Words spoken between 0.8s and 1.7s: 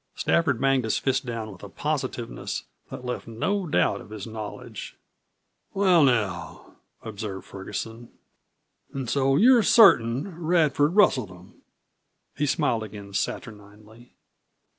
his fist down with a